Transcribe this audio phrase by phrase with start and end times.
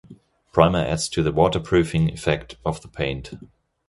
[0.51, 3.35] Primer adds to the waterproofing effect of the paint.